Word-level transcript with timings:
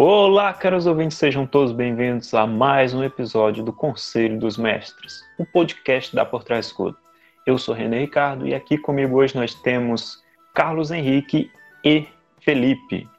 Olá, 0.00 0.54
caros 0.54 0.86
ouvintes, 0.86 1.18
sejam 1.18 1.44
todos 1.44 1.72
bem-vindos 1.72 2.32
a 2.32 2.46
mais 2.46 2.94
um 2.94 3.02
episódio 3.02 3.64
do 3.64 3.72
Conselho 3.72 4.38
dos 4.38 4.56
Mestres, 4.56 5.20
o 5.36 5.42
um 5.42 5.46
podcast 5.46 6.14
da 6.14 6.24
Por 6.24 6.44
Trás 6.44 6.66
Escudo. 6.66 6.96
Eu 7.44 7.58
sou 7.58 7.74
René 7.74 7.98
Ricardo 7.98 8.46
e 8.46 8.54
aqui 8.54 8.78
comigo 8.78 9.16
hoje 9.16 9.34
nós 9.34 9.56
temos 9.56 10.22
Carlos 10.54 10.92
Henrique 10.92 11.50
e 11.84 12.06
Felipe. 12.38 13.10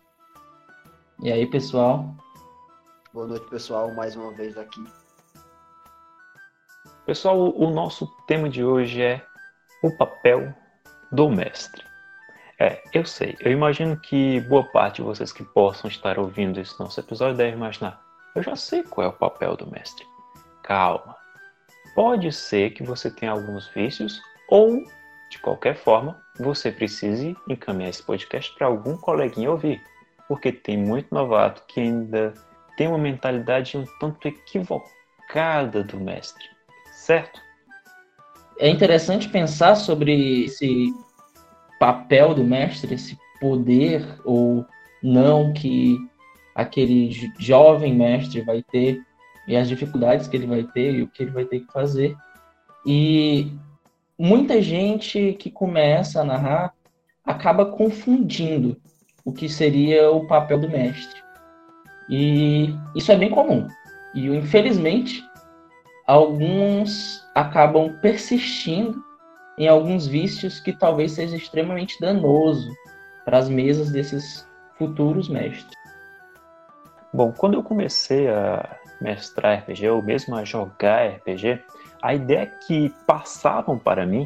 E 1.21 1.29
aí, 1.29 1.45
pessoal? 1.47 2.15
Boa 3.13 3.27
noite, 3.27 3.49
pessoal, 3.49 3.93
mais 3.93 4.15
uma 4.15 4.31
vez 4.31 4.57
aqui. 4.57 4.81
Pessoal, 7.05 7.53
o 7.59 7.69
nosso 7.71 8.07
tema 8.25 8.47
de 8.47 8.63
hoje 8.63 9.01
é 9.01 9.21
o 9.83 9.91
papel 9.97 10.55
do 11.11 11.29
mestre. 11.29 11.88
É, 12.59 12.81
eu 12.93 13.05
sei. 13.05 13.37
Eu 13.39 13.51
imagino 13.51 13.95
que 13.97 14.41
boa 14.41 14.65
parte 14.65 14.97
de 14.97 15.01
vocês 15.01 15.31
que 15.31 15.43
possam 15.43 15.89
estar 15.89 16.19
ouvindo 16.19 16.59
esse 16.59 16.77
nosso 16.77 16.99
episódio 16.99 17.37
deve 17.37 17.55
imaginar. 17.55 18.01
Eu 18.35 18.43
já 18.43 18.55
sei 18.55 18.83
qual 18.83 19.07
é 19.07 19.09
o 19.09 19.13
papel 19.13 19.55
do 19.55 19.71
mestre. 19.71 20.05
Calma. 20.61 21.15
Pode 21.95 22.31
ser 22.33 22.71
que 22.71 22.83
você 22.83 23.09
tenha 23.09 23.31
alguns 23.31 23.67
vícios 23.69 24.21
ou, 24.49 24.83
de 25.29 25.39
qualquer 25.39 25.77
forma, 25.77 26.21
você 26.37 26.69
precise 26.69 27.35
encaminhar 27.47 27.89
esse 27.89 28.03
podcast 28.03 28.53
para 28.55 28.67
algum 28.67 28.97
coleguinha 28.97 29.51
ouvir. 29.51 29.81
Porque 30.27 30.51
tem 30.51 30.77
muito 30.77 31.13
novato 31.15 31.63
que 31.65 31.79
ainda 31.79 32.33
tem 32.75 32.87
uma 32.87 32.97
mentalidade 32.97 33.77
um 33.77 33.85
tanto 33.99 34.27
equivocada 34.27 35.81
do 35.83 35.97
mestre. 35.97 36.43
Certo? 36.91 37.41
É 38.59 38.67
interessante 38.67 39.29
pensar 39.29 39.75
sobre 39.75 40.43
esse 40.43 40.93
papel 41.79 42.33
do 42.33 42.43
mestre, 42.43 42.93
esse 42.93 43.17
poder 43.39 44.05
ou 44.25 44.65
não 45.01 45.53
que 45.53 45.97
aquele 46.53 47.09
jovem 47.39 47.95
mestre 47.95 48.41
vai 48.41 48.61
ter 48.61 49.01
e 49.47 49.55
as 49.55 49.67
dificuldades 49.67 50.27
que 50.27 50.35
ele 50.35 50.45
vai 50.45 50.63
ter 50.63 50.95
e 50.95 51.01
o 51.01 51.07
que 51.07 51.23
ele 51.23 51.31
vai 51.31 51.45
ter 51.45 51.61
que 51.61 51.71
fazer. 51.71 52.15
E 52.85 53.51
muita 54.17 54.61
gente 54.61 55.33
que 55.39 55.49
começa 55.49 56.21
a 56.21 56.25
narrar 56.25 56.73
acaba 57.25 57.65
confundindo 57.65 58.77
o 59.23 59.31
que 59.31 59.47
seria 59.47 60.11
o 60.11 60.27
papel 60.27 60.59
do 60.59 60.69
mestre. 60.69 61.21
E 62.09 62.73
isso 62.95 63.11
é 63.11 63.15
bem 63.15 63.29
comum. 63.29 63.67
E 64.15 64.27
infelizmente, 64.27 65.23
alguns 66.07 67.23
acabam 67.35 67.97
persistindo 68.01 69.03
em 69.59 69.67
alguns 69.67 70.07
vícios 70.07 70.61
que 70.61 70.71
talvez 70.71 71.11
seja 71.11 71.35
extremamente 71.35 71.99
danoso 71.99 72.73
para 73.25 73.37
as 73.37 73.49
mesas 73.49 73.91
desses 73.91 74.47
futuros 74.77 75.27
mestres. 75.27 75.73
Bom, 77.13 77.33
quando 77.33 77.55
eu 77.55 77.63
comecei 77.63 78.29
a 78.29 78.79
mestrar 79.01 79.59
RPG 79.59 79.89
ou 79.89 80.01
mesmo 80.01 80.35
a 80.35 80.45
jogar 80.45 81.07
RPG, 81.07 81.61
a 82.01 82.13
ideia 82.13 82.47
que 82.65 82.89
passavam 83.05 83.77
para 83.77 84.05
mim 84.05 84.25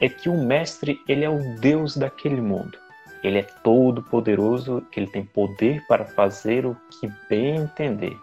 é 0.00 0.08
que 0.08 0.30
o 0.30 0.42
mestre 0.42 0.98
ele 1.06 1.24
é 1.24 1.28
o 1.28 1.56
deus 1.60 1.96
daquele 1.96 2.40
mundo. 2.40 2.78
Ele 3.22 3.38
é 3.38 3.42
todo 3.42 4.02
poderoso, 4.02 4.82
ele 4.96 5.06
tem 5.06 5.22
poder 5.22 5.84
para 5.86 6.06
fazer 6.06 6.64
o 6.64 6.74
que 6.90 7.12
bem 7.28 7.56
entender. 7.56 8.16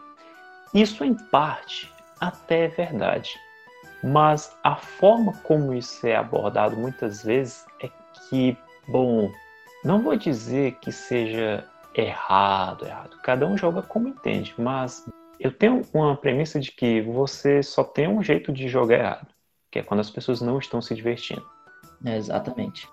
Isso 0.73 1.03
em 1.03 1.13
parte 1.13 1.93
até 2.19 2.65
é 2.65 2.67
verdade. 2.67 3.37
Mas 4.03 4.55
a 4.63 4.75
forma 4.75 5.33
como 5.43 5.73
isso 5.73 6.05
é 6.05 6.15
abordado 6.15 6.75
muitas 6.75 7.23
vezes 7.23 7.65
é 7.81 7.89
que, 8.29 8.57
bom, 8.87 9.31
não 9.83 10.01
vou 10.01 10.15
dizer 10.15 10.73
que 10.79 10.91
seja 10.91 11.65
errado, 11.95 12.85
errado. 12.85 13.17
Cada 13.23 13.47
um 13.47 13.57
joga 13.57 13.81
como 13.81 14.07
entende, 14.07 14.53
mas 14.57 15.05
eu 15.39 15.51
tenho 15.51 15.81
uma 15.93 16.15
premissa 16.15 16.59
de 16.59 16.71
que 16.71 17.01
você 17.01 17.63
só 17.63 17.83
tem 17.83 18.07
um 18.07 18.21
jeito 18.21 18.51
de 18.51 18.67
jogar 18.67 18.99
errado, 18.99 19.27
que 19.71 19.79
é 19.79 19.83
quando 19.83 20.01
as 20.01 20.09
pessoas 20.09 20.41
não 20.41 20.59
estão 20.59 20.81
se 20.81 20.93
divertindo. 20.93 21.45
É, 22.05 22.17
exatamente. 22.17 22.87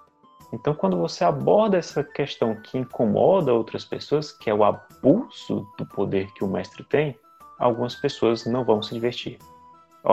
Então, 0.52 0.74
quando 0.74 0.96
você 0.96 1.24
aborda 1.24 1.76
essa 1.76 2.02
questão 2.02 2.54
que 2.54 2.78
incomoda 2.78 3.52
outras 3.52 3.84
pessoas, 3.84 4.30
que 4.30 4.48
é 4.48 4.54
o 4.54 4.62
abuso 4.62 5.66
do 5.76 5.84
poder 5.84 6.32
que 6.32 6.44
o 6.44 6.48
mestre 6.48 6.84
tem, 6.84 7.18
algumas 7.58 7.96
pessoas 7.96 8.46
não 8.46 8.64
vão 8.64 8.82
se 8.82 8.94
divertir 8.94 9.38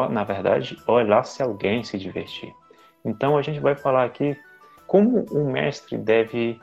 na 0.10 0.24
verdade, 0.24 0.78
olha 0.88 1.16
lá 1.16 1.24
se 1.24 1.44
alguém 1.44 1.84
se 1.84 1.98
divertir. 1.98 2.54
Então 3.04 3.38
a 3.38 3.42
gente 3.42 3.60
vai 3.60 3.76
falar 3.76 4.06
aqui 4.06 4.38
como 4.88 5.26
um 5.32 5.52
mestre 5.52 5.98
deve 5.98 6.60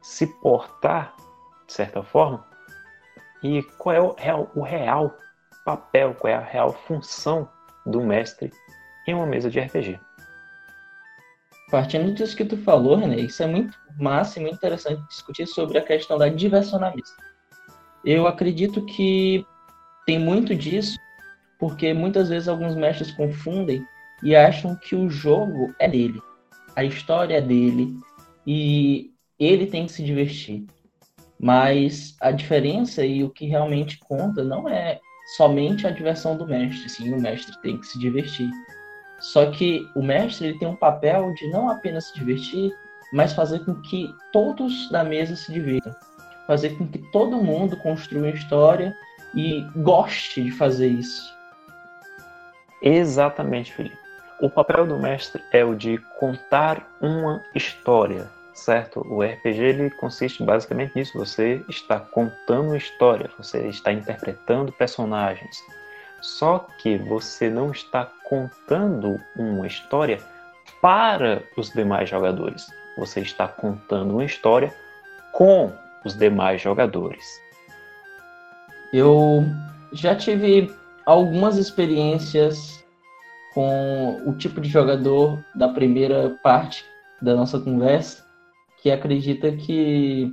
se 0.00 0.26
portar, 0.40 1.14
de 1.66 1.72
certa 1.72 2.02
forma, 2.02 2.44
e 3.42 3.62
qual 3.78 3.94
é 3.94 4.00
o 4.00 4.14
real, 4.14 4.50
o 4.54 4.62
real 4.62 5.16
papel, 5.64 6.14
qual 6.14 6.32
é 6.32 6.36
a 6.36 6.40
real 6.40 6.72
função 6.72 7.48
do 7.86 8.00
mestre 8.00 8.50
em 9.06 9.14
uma 9.14 9.26
mesa 9.26 9.50
de 9.50 9.60
RPG. 9.60 9.98
Partindo 11.70 12.12
disso 12.12 12.36
que 12.36 12.44
tu 12.44 12.56
falou, 12.56 12.96
René, 12.96 13.16
isso 13.16 13.42
é 13.42 13.46
muito 13.46 13.76
massa 13.98 14.38
e 14.38 14.42
muito 14.42 14.56
interessante 14.56 15.02
discutir 15.08 15.46
sobre 15.46 15.78
a 15.78 15.82
questão 15.82 16.18
da 16.18 16.28
diversão 16.28 16.78
na 16.78 16.90
mesa. 16.90 17.16
Eu 18.04 18.26
acredito 18.26 18.84
que 18.84 19.46
tem 20.04 20.18
muito 20.18 20.54
disso 20.54 20.98
porque 21.62 21.94
muitas 21.94 22.28
vezes 22.28 22.48
alguns 22.48 22.74
mestres 22.74 23.12
confundem 23.12 23.86
e 24.20 24.34
acham 24.34 24.74
que 24.74 24.96
o 24.96 25.08
jogo 25.08 25.72
é 25.78 25.86
dele, 25.86 26.20
a 26.74 26.82
história 26.82 27.36
é 27.36 27.40
dele 27.40 27.96
e 28.44 29.12
ele 29.38 29.68
tem 29.68 29.86
que 29.86 29.92
se 29.92 30.02
divertir. 30.02 30.66
Mas 31.38 32.16
a 32.20 32.32
diferença 32.32 33.06
e 33.06 33.22
o 33.22 33.30
que 33.30 33.46
realmente 33.46 33.96
conta 34.00 34.42
não 34.42 34.68
é 34.68 34.98
somente 35.36 35.86
a 35.86 35.92
diversão 35.92 36.36
do 36.36 36.48
mestre, 36.48 36.88
sim, 36.88 37.14
o 37.14 37.20
mestre 37.20 37.56
tem 37.62 37.78
que 37.78 37.86
se 37.86 37.96
divertir. 37.96 38.50
Só 39.20 39.48
que 39.52 39.86
o 39.94 40.02
mestre 40.02 40.48
ele 40.48 40.58
tem 40.58 40.66
um 40.66 40.74
papel 40.74 41.32
de 41.34 41.46
não 41.46 41.70
apenas 41.70 42.06
se 42.06 42.14
divertir, 42.14 42.72
mas 43.12 43.34
fazer 43.34 43.64
com 43.64 43.76
que 43.82 44.12
todos 44.32 44.90
da 44.90 45.04
mesa 45.04 45.36
se 45.36 45.52
divirtam. 45.52 45.94
Fazer 46.44 46.70
com 46.70 46.88
que 46.88 46.98
todo 47.12 47.40
mundo 47.40 47.76
construa 47.76 48.22
uma 48.22 48.30
história 48.30 48.92
e 49.32 49.64
goste 49.76 50.42
de 50.42 50.50
fazer 50.50 50.88
isso. 50.88 51.40
Exatamente, 52.82 53.72
Felipe. 53.72 53.96
O 54.40 54.50
papel 54.50 54.84
do 54.86 54.98
mestre 54.98 55.40
é 55.52 55.64
o 55.64 55.72
de 55.72 55.98
contar 56.18 56.84
uma 57.00 57.40
história, 57.54 58.28
certo? 58.52 59.00
O 59.08 59.22
RPG 59.22 59.62
ele 59.62 59.90
consiste 59.90 60.42
basicamente 60.42 60.96
nisso. 60.96 61.16
Você 61.16 61.64
está 61.68 62.00
contando 62.00 62.76
história, 62.76 63.30
você 63.38 63.68
está 63.68 63.92
interpretando 63.92 64.72
personagens. 64.72 65.56
Só 66.20 66.66
que 66.78 66.98
você 66.98 67.48
não 67.48 67.70
está 67.70 68.10
contando 68.24 69.20
uma 69.36 69.66
história 69.66 70.18
para 70.80 71.40
os 71.56 71.70
demais 71.70 72.08
jogadores. 72.08 72.66
Você 72.98 73.20
está 73.20 73.46
contando 73.46 74.14
uma 74.14 74.24
história 74.24 74.74
com 75.30 75.72
os 76.04 76.16
demais 76.16 76.60
jogadores. 76.60 77.24
Eu 78.92 79.44
já 79.92 80.16
tive 80.16 80.81
algumas 81.06 81.56
experiências 81.56 82.84
com 83.54 84.22
o 84.26 84.32
tipo 84.36 84.60
de 84.60 84.68
jogador 84.68 85.44
da 85.54 85.68
primeira 85.68 86.38
parte 86.42 86.84
da 87.20 87.34
nossa 87.34 87.60
conversa, 87.60 88.24
que 88.82 88.90
acredita 88.90 89.52
que 89.52 90.32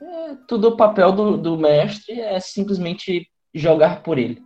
é, 0.00 0.34
tudo 0.46 0.68
o 0.68 0.76
papel 0.76 1.12
do, 1.12 1.36
do 1.36 1.56
mestre 1.56 2.20
é 2.20 2.38
simplesmente 2.40 3.28
jogar 3.54 4.02
por 4.02 4.18
ele. 4.18 4.42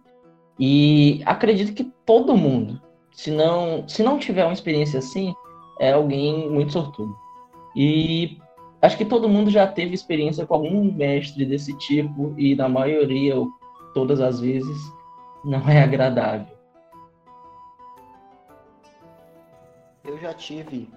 E 0.59 1.23
acredito 1.25 1.75
que 1.75 1.91
todo 2.05 2.37
mundo, 2.37 2.81
se 3.13 3.31
não, 3.31 3.89
se 3.89 4.03
não 4.03 4.19
tiver 4.19 4.45
uma 4.45 4.53
experiência 4.53 4.99
assim, 4.99 5.35
é 5.81 5.93
alguém 5.93 6.51
muito 6.51 6.73
sortudo. 6.73 7.17
E 7.75 8.39
acho 8.83 8.97
que 8.97 9.05
todo 9.05 9.29
mundo 9.29 9.51
já 9.51 9.67
teve 9.67 9.95
experiência 9.95 10.47
com 10.47 10.55
algum 10.55 10.93
mestre 10.93 11.45
desse 11.47 11.77
tipo, 11.79 12.35
e 12.39 12.55
na 12.55 12.69
maioria, 12.69 13.37
ou 13.37 13.49
todas 13.95 14.21
as 14.21 14.39
vezes, 14.41 14.79
não 15.45 15.67
é 15.69 15.83
agradável. 15.83 16.47
Eu 20.05 20.19
já 20.19 20.35
tive 20.35 20.89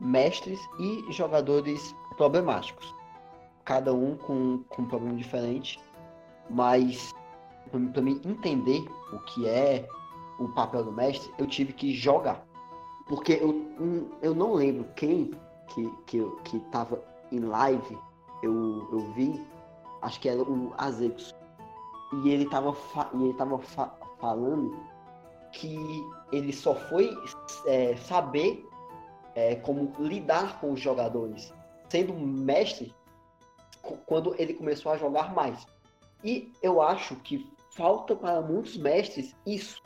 mestres 0.00 0.60
e 0.78 1.12
jogadores 1.12 1.94
problemáticos, 2.16 2.94
cada 3.64 3.92
um 3.92 4.16
com, 4.16 4.64
com 4.68 4.82
um 4.82 4.86
problema 4.86 5.16
diferente, 5.16 5.80
mas 6.50 7.12
para 7.92 8.02
mim 8.02 8.20
entender 8.24 8.84
o 9.12 9.18
que 9.20 9.46
é 9.48 9.86
o 10.38 10.48
papel 10.48 10.84
do 10.84 10.92
mestre, 10.92 11.32
eu 11.38 11.46
tive 11.46 11.72
que 11.72 11.92
jogar. 11.92 12.44
Porque 13.06 13.32
eu, 13.32 13.64
eu 14.22 14.34
não 14.34 14.54
lembro 14.54 14.86
quem 14.94 15.30
que, 15.68 15.90
que, 16.06 16.24
que 16.44 16.60
tava 16.70 17.02
em 17.32 17.40
live, 17.40 17.98
eu, 18.42 18.88
eu 18.92 19.00
vi, 19.14 19.40
acho 20.02 20.20
que 20.20 20.28
era 20.28 20.42
o 20.42 20.72
Azexo 20.76 21.34
e 22.12 22.30
ele 22.30 22.44
estava 22.44 22.74
e 23.14 23.24
ele 23.24 23.34
tava 23.34 23.58
fa 23.58 23.92
falando 24.18 24.76
que 25.52 25.78
ele 26.32 26.52
só 26.52 26.74
foi 26.74 27.16
é, 27.66 27.96
saber 27.96 28.66
é, 29.34 29.54
como 29.56 29.92
lidar 29.98 30.60
com 30.60 30.72
os 30.72 30.80
jogadores, 30.80 31.52
sendo 31.88 32.12
mestre 32.12 32.94
quando 34.06 34.34
ele 34.38 34.54
começou 34.54 34.92
a 34.92 34.96
jogar 34.96 35.32
mais. 35.34 35.66
E 36.24 36.52
eu 36.62 36.82
acho 36.82 37.14
que 37.16 37.50
falta 37.70 38.16
para 38.16 38.40
muitos 38.40 38.76
mestres 38.76 39.34
isso, 39.46 39.80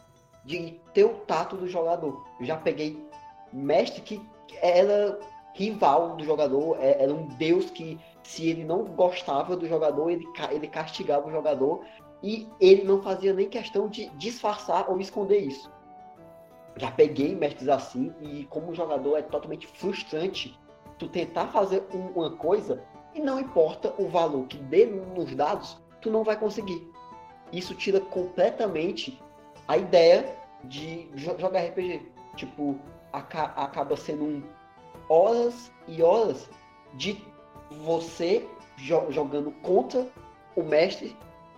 de 0.44 0.80
ter 0.94 1.04
o 1.04 1.19
tato 1.20 1.56
do 1.56 1.69
jogador. 1.69 2.26
Eu 2.40 2.46
já 2.46 2.56
peguei 2.56 3.06
mestre 3.52 4.00
que 4.00 4.20
era 4.60 5.20
rival 5.54 6.16
do 6.16 6.24
jogador, 6.24 6.78
é, 6.80 7.02
era 7.02 7.12
um 7.12 7.26
deus 7.26 7.70
que 7.70 8.00
se 8.22 8.48
ele 8.48 8.64
não 8.64 8.84
gostava 8.84 9.56
do 9.56 9.69
jogador, 9.69 10.10
ele, 10.10 10.26
ele 10.50 10.69
castigava 10.69 11.28
o 11.28 11.30
jogador 11.30 11.84
e 12.22 12.48
ele 12.60 12.84
não 12.84 13.02
fazia 13.02 13.32
nem 13.32 13.48
questão 13.48 13.88
de 13.88 14.08
disfarçar 14.10 14.88
ou 14.88 15.00
esconder 15.00 15.38
isso. 15.38 15.70
Já 16.76 16.90
peguei 16.90 17.34
mestres 17.34 17.69
assim 17.69 18.12
e 18.20 18.44
como 18.44 18.74
jogador 18.74 19.16
é 19.19 19.22
totalmente 19.22 19.66
frustrante 19.66 20.58
tu 20.98 21.08
tentar 21.08 21.48
fazer 21.48 21.84
uma 21.92 22.30
coisa 22.30 22.82
e 23.14 23.20
não 23.20 23.38
importa 23.38 23.92
o 23.98 24.08
valor 24.08 24.46
que 24.46 24.56
dê 24.56 24.86
nos 24.86 25.34
dados, 25.34 25.76
tu 26.00 26.10
não 26.10 26.24
vai 26.24 26.38
conseguir. 26.38 26.90
Isso 27.52 27.74
tira 27.74 28.00
completamente 28.00 29.20
a 29.69 29.76
ideia 29.76 30.34
de 30.64 31.10
jogar 31.14 31.60
RPG. 31.60 32.10
Tipo, 32.36 32.78
acaba 33.12 33.96
sendo 33.96 34.24
um 34.24 34.42
horas 35.08 35.70
e 35.86 36.02
horas 36.02 36.48
de 36.94 37.22
você 37.82 38.48
jo 38.76 39.10
jogando 39.10 39.50
contra 39.62 40.06
o 40.56 40.62
mestre. 40.62 41.16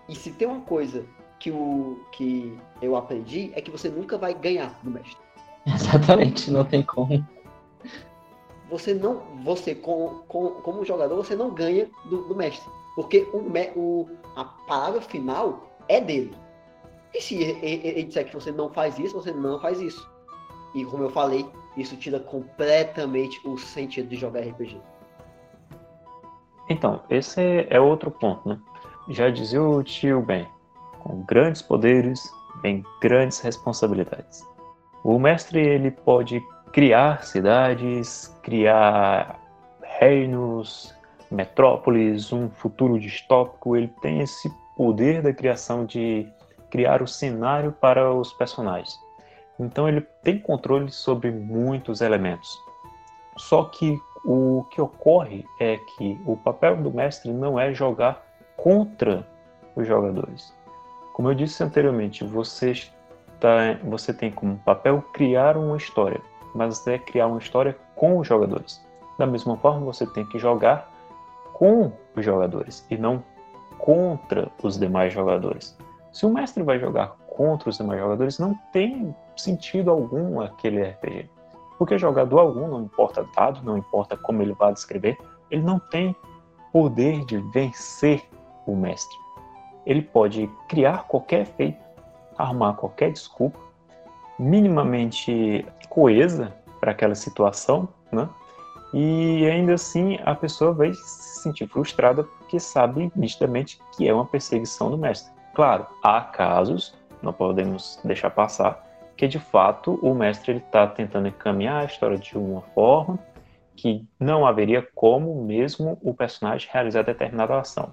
E 0.09 0.15
se 0.15 0.31
tem 0.33 0.47
uma 0.47 0.61
coisa 0.61 1.05
que, 1.39 1.51
o, 1.51 2.01
que 2.13 2.57
eu 2.81 2.97
aprendi 2.97 3.53
é 3.55 3.61
que 3.61 3.71
você 3.71 3.89
nunca 3.89 4.19
vai 4.19 4.35
ganhar 4.35 4.79
do 4.83 4.91
mestre. 4.91 5.17
Exatamente, 5.67 6.51
não 6.51 6.65
tem 6.65 6.83
como. 6.83 7.25
Você 8.71 8.95
não, 8.95 9.23
você 9.43 9.75
com, 9.75 10.23
com, 10.27 10.51
como 10.63 10.85
jogador, 10.85 11.17
você 11.17 11.37
não 11.37 11.51
ganha 11.51 11.89
do, 12.07 12.23
do 12.29 12.35
mestre. 12.35 12.69
Porque 12.95 13.27
o, 13.33 13.39
o, 13.79 14.09
a 14.37 14.45
palavra 14.45 15.01
final 15.01 15.79
é 15.89 16.01
dele. 16.01 16.35
E 17.13 17.21
se 17.21 17.37
ele, 17.37 17.87
ele 17.87 18.05
disser 18.05 18.27
que 18.27 18.35
você 18.35 18.51
não 18.51 18.71
faz 18.71 18.99
isso, 18.99 19.15
você 19.15 19.33
não 19.33 19.61
faz 19.61 19.81
isso. 19.81 20.09
E 20.75 20.85
como 20.85 21.05
eu 21.05 21.11
falei, 21.11 21.47
isso 21.77 21.97
tira 21.97 22.19
completamente 22.19 23.41
o 23.47 23.57
sentido 23.57 24.09
de 24.09 24.17
jogar 24.17 24.41
RPG. 24.41 24.81
Então, 26.69 27.03
esse 27.11 27.67
é 27.69 27.79
outro 27.79 28.11
ponto, 28.11 28.49
né? 28.49 28.59
Já 29.09 29.29
dizia 29.29 29.63
o 29.63 29.83
tio 29.83 30.23
Ben, 30.23 30.47
com 31.01 31.23
grandes 31.23 31.61
poderes 31.61 32.23
vem 32.63 32.83
grandes 33.03 33.41
responsabilidades. 33.41 34.43
O 35.05 35.19
mestre 35.19 35.61
ele 35.61 35.91
pode 35.91 36.43
criar 36.73 37.23
cidades, 37.23 38.35
criar 38.43 39.39
reinos, 39.83 40.95
metrópoles, 41.31 42.33
um 42.33 42.49
futuro 42.49 42.99
distópico. 42.99 43.77
Ele 43.77 43.93
tem 44.01 44.21
esse 44.21 44.51
poder 44.75 45.21
da 45.21 45.35
criação 45.35 45.85
de 45.85 46.27
criar 46.71 47.03
o 47.03 47.07
cenário 47.07 47.73
para 47.73 48.13
os 48.13 48.33
personagens. 48.33 48.99
Então 49.61 49.87
ele 49.87 50.01
tem 50.23 50.39
controle 50.39 50.91
sobre 50.91 51.31
muitos 51.31 52.01
elementos. 52.01 52.59
Só 53.37 53.65
que 53.65 54.01
o 54.25 54.65
que 54.71 54.81
ocorre 54.81 55.45
é 55.61 55.77
que 55.77 56.19
o 56.25 56.37
papel 56.37 56.79
do 56.79 56.91
mestre 56.91 57.31
não 57.31 57.61
é 57.61 57.75
jogar 57.75 58.25
contra 58.65 59.27
os 59.77 59.87
jogadores. 59.87 60.57
Como 61.13 61.29
eu 61.29 61.35
disse 61.35 61.63
anteriormente, 61.63 62.25
você, 62.25 62.71
está, 62.71 63.79
você 63.85 64.15
tem 64.15 64.31
como 64.31 64.57
papel 64.65 65.03
criar 65.13 65.59
uma 65.59 65.77
história, 65.77 66.19
mas 66.55 66.87
é 66.87 66.99
criar 66.99 67.27
uma 67.27 67.39
história 67.39 67.77
com 67.95 68.19
os 68.19 68.27
jogadores. 68.27 68.83
Da 69.19 69.27
mesma 69.27 69.59
forma, 69.59 69.85
você 69.85 70.07
tem 70.07 70.25
que 70.25 70.39
jogar 70.39 70.91
com 71.53 71.93
os 72.17 72.25
jogadores 72.25 72.87
e 72.91 72.97
não 72.97 73.23
contra 73.77 74.51
os 74.63 74.79
demais 74.79 75.13
jogadores. 75.13 75.77
Se 76.11 76.25
o 76.25 76.33
mestre 76.33 76.63
vai 76.63 76.79
jogar 76.79 77.09
contra 77.27 77.69
os 77.69 77.77
demais 77.77 78.01
jogadores, 78.01 78.39
não 78.39 78.55
tem 78.73 79.15
sentido 79.37 79.91
algum 79.91 80.41
aquele 80.41 80.83
RPG. 80.83 81.29
Porque 81.79 81.99
jogador 81.99 82.39
algum, 82.39 82.67
não 82.67 82.85
importa 82.85 83.29
dado, 83.37 83.61
não 83.63 83.77
importa 83.77 84.17
como 84.17 84.41
ele 84.41 84.55
vai 84.55 84.73
descrever, 84.73 85.19
ele 85.51 85.63
não 85.63 85.79
tem 85.79 86.17
poder 86.73 87.27
de 87.27 87.37
vencer 87.53 88.27
o 88.67 88.75
mestre. 88.75 89.17
Ele 89.87 90.03
pode 90.03 90.49
criar 90.69 91.05
qualquer 91.05 91.47
feito, 91.47 91.79
arrumar 92.39 92.75
qualquer 92.75 93.13
desculpa, 93.13 93.59
minimamente 94.39 95.67
coesa 95.89 96.53
para 96.81 96.93
aquela 96.93 97.15
situação, 97.15 97.89
né? 98.11 98.29
E 98.93 99.47
ainda 99.47 99.75
assim 99.75 100.19
a 100.25 100.35
pessoa 100.35 100.73
vai 100.73 100.95
se 100.95 101.43
sentir 101.43 101.67
frustrada 101.67 102.23
porque 102.23 102.61
sabe 102.61 103.11
nitidamente 103.15 103.79
que 103.97 104.09
é 104.09 104.15
uma 104.15 104.25
perseguição 104.25 104.91
do 104.91 104.97
mestre. 104.97 105.33
Claro, 105.53 105.87
há 106.03 106.21
casos, 106.21 106.95
não 107.23 107.33
podemos 107.33 107.99
deixar 108.05 108.31
passar, 108.31 108.85
que 109.17 109.27
de 109.27 109.39
fato 109.39 109.99
o 110.03 110.15
mestre 110.15 110.57
está 110.57 110.87
tentando 110.87 111.29
encaminhar 111.29 111.83
a 111.83 111.85
história 111.85 112.19
de 112.19 112.37
uma 112.37 112.63
forma 112.75 113.19
que 113.77 114.07
não 114.19 114.47
haveria 114.47 114.87
como 114.95 115.43
mesmo 115.43 115.99
o 116.03 116.15
personagem 116.15 116.69
realizar 116.73 117.03
determinada 117.03 117.59
ação. 117.59 117.93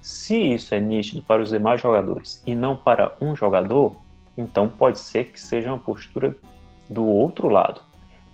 Se 0.00 0.36
isso 0.36 0.74
é 0.74 0.80
nítido 0.80 1.22
para 1.22 1.42
os 1.42 1.50
demais 1.50 1.80
jogadores 1.80 2.42
e 2.46 2.54
não 2.54 2.76
para 2.76 3.14
um 3.20 3.36
jogador, 3.36 3.96
então 4.36 4.68
pode 4.68 4.98
ser 4.98 5.26
que 5.26 5.40
seja 5.40 5.68
uma 5.68 5.78
postura 5.78 6.34
do 6.88 7.04
outro 7.04 7.48
lado. 7.48 7.82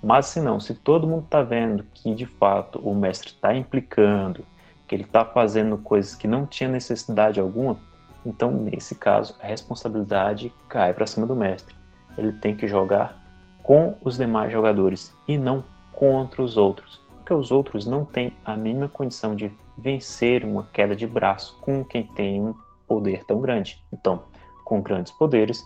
Mas 0.02 0.26
se 0.26 0.40
não, 0.40 0.60
se 0.60 0.74
todo 0.74 1.06
mundo 1.06 1.24
está 1.24 1.42
vendo 1.42 1.84
que 1.92 2.14
de 2.14 2.26
fato 2.26 2.78
o 2.78 2.94
mestre 2.94 3.28
está 3.28 3.54
implicando, 3.54 4.44
que 4.86 4.94
ele 4.94 5.02
está 5.02 5.24
fazendo 5.24 5.76
coisas 5.78 6.14
que 6.14 6.28
não 6.28 6.46
tinha 6.46 6.68
necessidade 6.68 7.40
alguma, 7.40 7.76
então 8.24 8.50
nesse 8.50 8.94
caso 8.94 9.34
a 9.42 9.46
responsabilidade 9.46 10.52
cai 10.68 10.94
para 10.94 11.06
cima 11.06 11.26
do 11.26 11.34
mestre 11.34 11.74
ele 12.18 12.32
tem 12.32 12.56
que 12.56 12.66
jogar 12.66 13.22
com 13.62 13.96
os 14.02 14.16
demais 14.16 14.52
jogadores 14.52 15.14
e 15.26 15.36
não 15.36 15.64
contra 15.92 16.42
os 16.42 16.56
outros, 16.56 17.00
porque 17.16 17.34
os 17.34 17.50
outros 17.50 17.86
não 17.86 18.04
têm 18.04 18.32
a 18.44 18.56
mínima 18.56 18.88
condição 18.88 19.34
de 19.34 19.50
vencer 19.76 20.44
uma 20.44 20.64
queda 20.72 20.96
de 20.96 21.06
braço 21.06 21.58
com 21.60 21.84
quem 21.84 22.04
tem 22.04 22.40
um 22.40 22.54
poder 22.86 23.24
tão 23.24 23.40
grande. 23.40 23.82
Então, 23.92 24.22
com 24.64 24.80
grandes 24.80 25.12
poderes, 25.12 25.64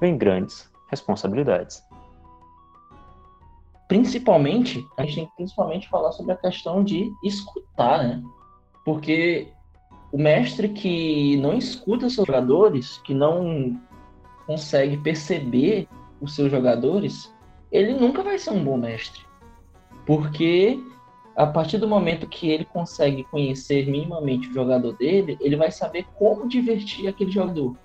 vem 0.00 0.16
grandes 0.16 0.70
responsabilidades. 0.90 1.82
Principalmente, 3.88 4.86
a 4.96 5.02
gente 5.02 5.14
tem 5.14 5.26
que 5.26 5.36
principalmente 5.36 5.88
falar 5.88 6.12
sobre 6.12 6.32
a 6.32 6.36
questão 6.36 6.84
de 6.84 7.10
escutar, 7.24 8.04
né? 8.04 8.22
Porque 8.84 9.48
o 10.12 10.18
mestre 10.18 10.68
que 10.68 11.36
não 11.38 11.56
escuta 11.56 12.08
seus 12.08 12.26
jogadores, 12.26 12.98
que 12.98 13.14
não 13.14 13.80
consegue 14.46 14.96
perceber 14.98 15.88
os 16.20 16.34
seus 16.34 16.50
jogadores, 16.50 17.32
ele 17.70 17.94
nunca 17.94 18.22
vai 18.22 18.38
ser 18.38 18.50
um 18.50 18.64
bom 18.64 18.76
mestre. 18.76 19.22
Porque 20.06 20.78
a 21.38 21.46
partir 21.46 21.78
do 21.78 21.86
momento 21.86 22.26
que 22.26 22.50
ele 22.50 22.64
consegue 22.64 23.22
conhecer 23.22 23.88
minimamente 23.88 24.48
o 24.48 24.52
jogador 24.52 24.92
dele, 24.94 25.38
ele 25.40 25.54
vai 25.54 25.70
saber 25.70 26.04
como 26.16 26.48
divertir 26.48 27.06
aquele 27.06 27.30
jogador. 27.30 27.76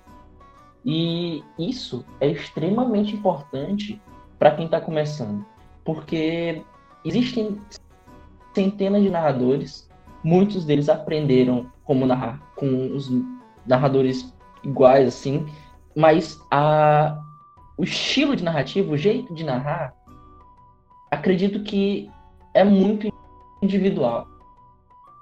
E 0.84 1.40
isso 1.56 2.04
é 2.20 2.26
extremamente 2.26 3.14
importante 3.14 4.02
para 4.40 4.50
quem 4.50 4.64
está 4.64 4.80
começando, 4.80 5.46
porque 5.84 6.62
existem 7.04 7.60
centenas 8.52 9.04
de 9.04 9.08
narradores, 9.08 9.88
muitos 10.24 10.64
deles 10.64 10.88
aprenderam 10.88 11.70
como 11.84 12.04
narrar 12.06 12.40
com 12.56 12.88
os 12.88 13.08
narradores 13.64 14.34
iguais 14.64 15.06
assim, 15.06 15.46
mas 15.94 16.40
a, 16.50 17.22
o 17.78 17.84
estilo 17.84 18.34
de 18.34 18.42
narrativa, 18.42 18.92
o 18.92 18.96
jeito 18.96 19.32
de 19.32 19.44
narrar, 19.44 19.94
acredito 21.08 21.62
que 21.62 22.10
é 22.52 22.64
muito 22.64 23.13
individual. 23.64 24.26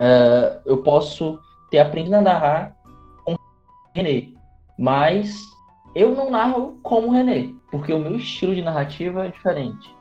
Uh, 0.01 0.61
eu 0.67 0.79
posso 0.79 1.39
ter 1.71 1.79
aprendido 1.79 2.15
a 2.15 2.21
narrar 2.21 2.77
com 3.25 3.37
René, 3.95 4.29
mas 4.79 5.45
eu 5.95 6.15
não 6.15 6.31
narro 6.31 6.79
como 6.83 7.11
René, 7.11 7.53
porque 7.71 7.93
o 7.93 7.99
meu 7.99 8.17
estilo 8.17 8.55
de 8.55 8.63
narrativa 8.63 9.27
é 9.27 9.31
diferente. 9.31 9.95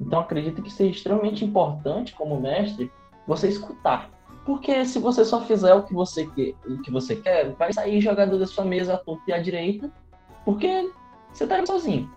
Então 0.00 0.20
acredito 0.20 0.62
que 0.62 0.70
seja 0.70 0.90
extremamente 0.90 1.44
importante 1.44 2.14
como 2.14 2.40
mestre 2.40 2.90
você 3.26 3.48
escutar. 3.48 4.10
Porque 4.44 4.84
se 4.84 4.98
você 4.98 5.24
só 5.24 5.40
fizer 5.40 5.74
o 5.74 5.82
que 5.82 5.94
você 5.94 6.26
quer, 6.26 6.54
o 6.66 6.80
que 6.82 6.90
você 6.90 7.16
quer, 7.16 7.50
vai 7.52 7.72
sair 7.72 8.00
jogador 8.00 8.38
da 8.38 8.46
sua 8.46 8.64
mesa 8.64 8.94
à 8.94 8.98
torta 8.98 9.22
e 9.28 9.32
à 9.32 9.38
direita 9.38 9.90
porque 10.46 10.88
você 11.32 11.44
tá 11.44 11.66
sozinho. 11.66 12.08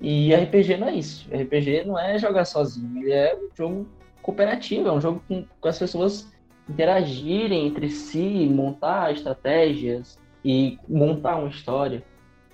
E 0.00 0.34
RPG 0.34 0.78
não 0.78 0.88
é 0.88 0.94
isso. 0.94 1.28
RPG 1.30 1.84
não 1.84 1.98
é 1.98 2.18
jogar 2.18 2.46
sozinho. 2.46 2.98
Ele 2.98 3.12
é 3.12 3.36
um 3.36 3.54
jogo 3.54 3.86
cooperativo, 4.24 4.88
é 4.88 4.92
um 4.92 5.00
jogo 5.00 5.22
com, 5.28 5.44
com 5.60 5.68
as 5.68 5.78
pessoas 5.78 6.32
interagirem 6.66 7.66
entre 7.66 7.90
si, 7.90 8.48
montar 8.50 9.12
estratégias 9.12 10.18
e 10.42 10.78
montar 10.88 11.36
uma 11.36 11.50
história. 11.50 12.02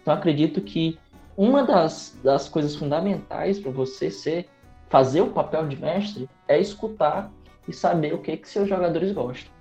Então 0.02 0.12
acredito 0.12 0.60
que 0.60 0.98
uma 1.36 1.62
das, 1.62 2.18
das 2.24 2.48
coisas 2.48 2.74
fundamentais 2.74 3.60
para 3.60 3.70
você 3.70 4.10
ser 4.10 4.48
fazer 4.88 5.20
o 5.20 5.30
papel 5.30 5.68
de 5.68 5.80
mestre 5.80 6.28
é 6.48 6.58
escutar 6.58 7.30
e 7.68 7.72
saber 7.72 8.14
o 8.14 8.18
que 8.18 8.36
que 8.36 8.48
seus 8.48 8.68
jogadores 8.68 9.12
gostam. 9.12 9.52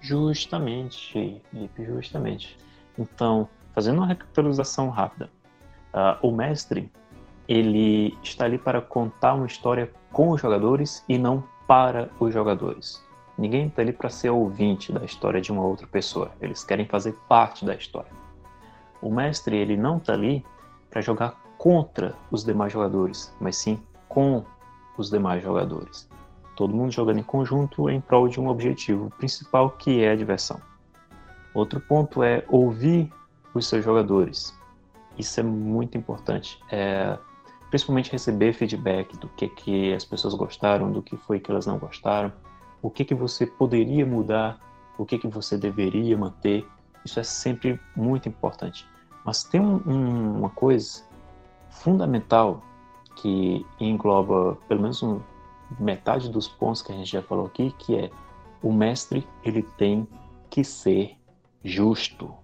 Justamente, 0.00 1.40
Felipe, 1.50 1.84
justamente. 1.86 2.58
Então, 2.98 3.48
fazendo 3.74 3.96
uma 3.96 4.06
recapitalização 4.06 4.90
rápida, 4.90 5.30
uh, 5.94 6.26
o 6.26 6.30
mestre 6.30 6.92
ele 7.48 8.16
está 8.22 8.44
ali 8.44 8.58
para 8.58 8.80
contar 8.80 9.34
uma 9.34 9.46
história 9.46 9.90
com 10.12 10.30
os 10.30 10.40
jogadores 10.40 11.02
e 11.08 11.16
não 11.16 11.42
para 11.66 12.10
os 12.20 12.32
jogadores. 12.32 13.02
Ninguém 13.38 13.68
está 13.68 13.82
ali 13.82 13.92
para 13.92 14.10
ser 14.10 14.30
ouvinte 14.30 14.92
da 14.92 15.04
história 15.04 15.40
de 15.40 15.50
uma 15.50 15.62
outra 15.62 15.86
pessoa. 15.86 16.30
Eles 16.40 16.62
querem 16.62 16.86
fazer 16.86 17.14
parte 17.28 17.64
da 17.64 17.74
história. 17.74 18.10
O 19.00 19.10
mestre 19.10 19.56
ele 19.56 19.76
não 19.76 19.96
está 19.96 20.12
ali 20.12 20.44
para 20.90 21.00
jogar 21.00 21.40
contra 21.56 22.14
os 22.30 22.44
demais 22.44 22.72
jogadores, 22.72 23.34
mas 23.40 23.56
sim 23.56 23.80
com 24.08 24.44
os 24.96 25.08
demais 25.08 25.42
jogadores. 25.42 26.08
Todo 26.56 26.74
mundo 26.74 26.90
jogando 26.90 27.20
em 27.20 27.22
conjunto 27.22 27.88
em 27.88 28.00
prol 28.00 28.28
de 28.28 28.40
um 28.40 28.48
objetivo 28.48 29.10
principal 29.16 29.70
que 29.70 30.02
é 30.02 30.10
a 30.10 30.16
diversão. 30.16 30.60
Outro 31.54 31.80
ponto 31.80 32.22
é 32.22 32.44
ouvir 32.48 33.10
os 33.54 33.66
seus 33.66 33.84
jogadores. 33.84 34.56
Isso 35.16 35.38
é 35.38 35.42
muito 35.42 35.96
importante. 35.96 36.58
É, 36.70 37.16
principalmente 37.70 38.10
receber 38.10 38.52
feedback 38.52 39.16
do 39.18 39.28
que, 39.28 39.48
que 39.48 39.92
as 39.92 40.04
pessoas 40.04 40.34
gostaram, 40.34 40.90
do 40.90 41.02
que 41.02 41.16
foi 41.16 41.38
que 41.38 41.50
elas 41.50 41.66
não 41.66 41.78
gostaram, 41.78 42.32
o 42.80 42.90
que, 42.90 43.04
que 43.04 43.14
você 43.14 43.46
poderia 43.46 44.06
mudar, 44.06 44.58
o 44.96 45.04
que, 45.04 45.18
que 45.18 45.28
você 45.28 45.56
deveria 45.56 46.16
manter. 46.16 46.66
Isso 47.04 47.20
é 47.20 47.22
sempre 47.22 47.80
muito 47.96 48.28
importante. 48.28 48.86
Mas 49.24 49.44
tem 49.44 49.60
um, 49.60 49.82
um, 49.86 50.38
uma 50.38 50.50
coisa 50.50 51.02
fundamental 51.70 52.62
que 53.16 53.66
engloba 53.80 54.56
pelo 54.68 54.80
menos 54.80 55.02
um, 55.02 55.20
metade 55.78 56.30
dos 56.30 56.48
pontos 56.48 56.82
que 56.82 56.92
a 56.92 56.94
gente 56.94 57.10
já 57.10 57.22
falou 57.22 57.46
aqui, 57.46 57.74
que 57.78 57.96
é 57.96 58.10
o 58.62 58.72
mestre 58.72 59.26
ele 59.44 59.62
tem 59.62 60.06
que 60.50 60.64
ser 60.64 61.16
justo. 61.62 62.34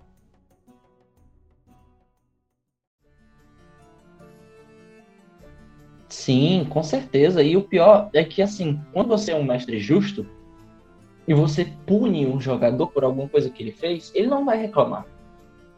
Sim, 6.24 6.66
com 6.70 6.82
certeza. 6.82 7.42
E 7.42 7.54
o 7.54 7.62
pior 7.62 8.08
é 8.14 8.24
que, 8.24 8.40
assim, 8.40 8.80
quando 8.94 9.08
você 9.08 9.32
é 9.32 9.36
um 9.36 9.44
mestre 9.44 9.78
justo 9.78 10.26
e 11.28 11.34
você 11.34 11.66
pune 11.86 12.26
um 12.26 12.40
jogador 12.40 12.86
por 12.86 13.04
alguma 13.04 13.28
coisa 13.28 13.50
que 13.50 13.62
ele 13.62 13.72
fez, 13.72 14.10
ele 14.14 14.28
não 14.28 14.42
vai 14.42 14.56
reclamar. 14.56 15.04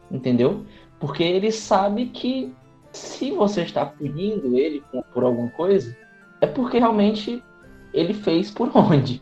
Entendeu? 0.09 0.65
Porque 1.01 1.21
ele 1.21 1.51
sabe 1.51 2.05
que 2.05 2.53
se 2.93 3.29
você 3.31 3.63
está 3.63 3.85
punindo 3.85 4.57
ele 4.57 4.81
por 5.13 5.25
alguma 5.25 5.49
coisa, 5.49 5.93
é 6.39 6.47
porque 6.47 6.79
realmente 6.79 7.43
ele 7.93 8.13
fez 8.13 8.49
por 8.49 8.71
onde. 8.73 9.21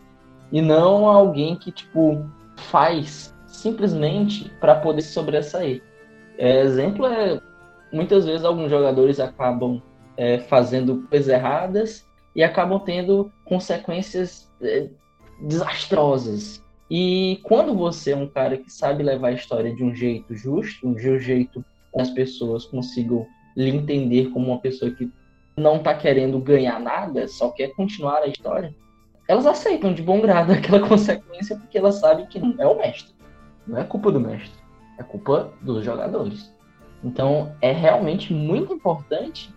E 0.52 0.62
não 0.62 1.08
alguém 1.08 1.56
que, 1.56 1.72
tipo, 1.72 2.24
faz 2.56 3.36
simplesmente 3.48 4.48
para 4.60 4.76
poder 4.76 5.02
sobressair. 5.02 5.82
É, 6.38 6.62
exemplo 6.62 7.08
é, 7.08 7.42
muitas 7.92 8.26
vezes 8.26 8.46
alguns 8.46 8.70
jogadores 8.70 9.20
acabam 9.20 9.82
é, 10.18 10.40
fazendo 10.40 11.08
coisas 11.10 11.28
erradas 11.28 12.08
e 12.36 12.44
acabam 12.44 12.80
tendo 12.80 13.32
consequências 13.46 14.52
é, 14.62 14.88
desastrosas. 15.42 16.64
E 16.90 17.40
quando 17.44 17.74
você 17.74 18.12
é 18.12 18.16
um 18.16 18.28
cara 18.28 18.58
que 18.58 18.72
sabe 18.72 19.04
levar 19.04 19.30
a 19.30 19.34
história 19.34 19.74
de 19.74 19.84
um 19.84 19.94
jeito 19.94 20.36
justo, 20.36 20.94
de 20.96 21.10
um 21.10 21.20
jeito 21.20 21.64
que 21.94 22.02
as 22.02 22.10
pessoas 22.12 22.66
consigam 22.66 23.26
lhe 23.56 23.70
entender 23.70 24.30
como 24.30 24.48
uma 24.48 24.60
pessoa 24.60 24.92
que 24.92 25.10
não 25.58 25.78
está 25.78 25.96
querendo 25.96 26.38
ganhar 26.40 26.80
nada, 26.80 27.28
só 27.28 27.50
quer 27.50 27.70
continuar 27.70 28.22
a 28.22 28.28
história, 28.28 28.76
elas 29.28 29.46
aceitam 29.46 29.94
de 29.94 30.04
bom 30.04 30.20
grado 30.22 30.52
aquela 30.54 30.86
consequência 30.88 31.58
porque 31.58 31.78
elas 31.78 31.96
sabem 31.96 32.26
que 32.28 32.40
não 32.40 32.54
é 32.60 32.68
o 32.68 32.78
mestre. 32.78 33.16
Não 33.66 33.80
é 33.80 33.84
culpa 33.84 34.12
do 34.12 34.20
mestre, 34.20 34.60
é 35.00 35.04
culpa 35.04 35.52
dos 35.62 35.84
jogadores. 35.84 36.54
Então 37.04 37.56
é 37.62 37.72
realmente 37.72 38.34
muito 38.34 38.74
importante 38.74 39.55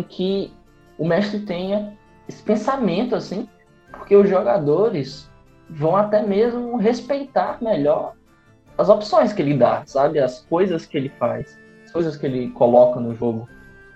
que 0.00 0.52
o 0.96 1.04
mestre 1.04 1.40
tenha 1.40 1.98
esse 2.28 2.40
pensamento 2.42 3.16
assim, 3.16 3.48
porque 3.90 4.14
os 4.14 4.30
jogadores 4.30 5.28
vão 5.68 5.96
até 5.96 6.22
mesmo 6.22 6.76
respeitar 6.76 7.58
melhor 7.60 8.14
as 8.78 8.88
opções 8.88 9.32
que 9.32 9.42
ele 9.42 9.56
dá, 9.56 9.82
sabe? 9.84 10.20
As 10.20 10.40
coisas 10.42 10.86
que 10.86 10.96
ele 10.96 11.08
faz 11.08 11.60
coisas 11.92 12.16
que 12.16 12.26
ele 12.26 12.50
coloca 12.50 12.98
no 12.98 13.14
jogo, 13.14 13.46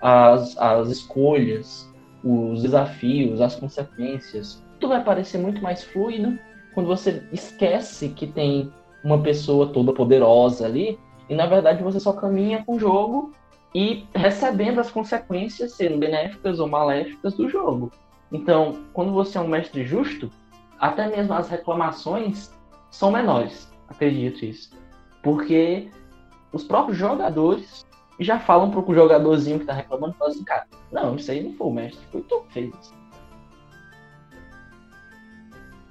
as, 0.01 0.57
as 0.57 0.89
escolhas, 0.89 1.91
os 2.23 2.61
desafios, 2.61 3.41
as 3.41 3.55
consequências, 3.55 4.63
tudo 4.79 4.91
vai 4.91 5.03
parecer 5.03 5.39
muito 5.39 5.61
mais 5.61 5.83
fluido 5.83 6.37
quando 6.73 6.87
você 6.87 7.23
esquece 7.33 8.09
que 8.09 8.27
tem 8.27 8.71
uma 9.03 9.21
pessoa 9.21 9.67
toda 9.67 9.93
poderosa 9.93 10.65
ali 10.65 10.99
e 11.29 11.35
na 11.35 11.45
verdade 11.45 11.83
você 11.83 11.99
só 11.99 12.13
caminha 12.13 12.63
com 12.63 12.75
o 12.75 12.79
jogo 12.79 13.31
e 13.73 14.05
recebendo 14.13 14.79
as 14.79 14.89
consequências, 14.89 15.73
sendo 15.73 15.97
benéficas 15.97 16.59
ou 16.59 16.67
maléficas 16.67 17.33
do 17.35 17.49
jogo. 17.49 17.91
Então, 18.31 18.83
quando 18.93 19.11
você 19.11 19.37
é 19.37 19.41
um 19.41 19.47
mestre 19.47 19.85
justo, 19.85 20.31
até 20.79 21.07
mesmo 21.07 21.33
as 21.33 21.49
reclamações 21.49 22.51
são 22.91 23.11
menores, 23.11 23.71
acredito 23.87 24.43
isso. 24.43 24.71
Porque 25.23 25.89
os 26.51 26.63
próprios 26.63 26.97
jogadores 26.97 27.85
já 28.19 28.39
falam 28.39 28.71
pro 28.71 28.93
jogadorzinho 28.93 29.59
que 29.59 29.65
tá 29.65 29.73
reclamando, 29.73 30.15
fala 30.15 30.31
assim, 30.31 30.43
cara, 30.43 30.65
não, 30.91 31.15
isso 31.15 31.31
aí 31.31 31.43
não 31.43 31.53
foi 31.53 31.67
o 31.67 31.71
mestre, 31.71 32.05
foi 32.11 32.21
tu 32.21 32.41
que 32.41 32.53
fez 32.53 32.73
isso. 32.79 32.96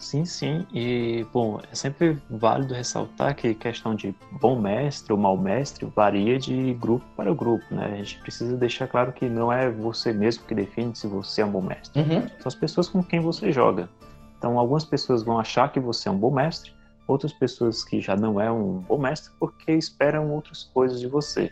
Sim, 0.07 0.25
sim, 0.25 0.65
e 0.73 1.27
bom, 1.33 1.61
é 1.69 1.75
sempre 1.75 2.17
válido 2.31 2.73
ressaltar 2.73 3.35
que 3.35 3.53
questão 3.55 3.93
de 3.93 4.15
bom 4.41 4.57
mestre 4.57 5.13
ou 5.13 5.19
mau 5.19 5.37
mestre 5.37 5.85
varia 5.97 6.39
de 6.39 6.75
grupo 6.75 7.05
para 7.17 7.35
grupo, 7.35 7.65
né? 7.75 7.87
A 7.87 7.97
gente 7.97 8.21
precisa 8.21 8.57
deixar 8.57 8.87
claro 8.87 9.13
que 9.13 9.29
não 9.29 9.53
é 9.53 9.69
você 9.69 10.13
mesmo 10.13 10.45
que 10.45 10.55
define 10.55 10.95
se 10.95 11.09
você 11.09 11.43
é 11.43 11.45
um 11.45 11.51
bom 11.51 11.61
mestre, 11.61 12.01
uhum. 12.01 12.21
são 12.21 12.47
as 12.47 12.55
pessoas 12.55 12.89
com 12.89 13.03
quem 13.03 13.19
você 13.19 13.51
joga. 13.51 13.89
Então, 14.39 14.61
algumas 14.61 14.85
pessoas 14.85 15.25
vão 15.25 15.41
achar 15.41 15.73
que 15.73 15.81
você 15.81 16.09
é 16.09 16.13
um 16.13 16.19
bom 16.19 16.31
mestre, 16.31 16.73
outras 17.09 17.33
pessoas 17.33 17.83
que 17.83 18.01
já 18.01 18.15
não 18.15 18.41
é 18.41 18.49
um 18.49 18.79
bom 18.79 18.99
mestre 18.99 19.33
porque 19.41 19.73
esperam 19.73 20.31
outras 20.31 20.63
coisas 20.73 21.01
de 21.01 21.09
você. 21.09 21.51